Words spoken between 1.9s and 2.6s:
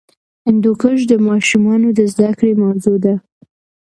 د زده کړې